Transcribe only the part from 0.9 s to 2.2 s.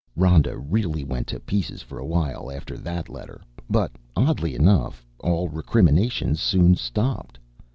went to pieces for a